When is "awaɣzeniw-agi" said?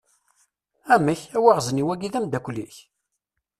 1.37-2.09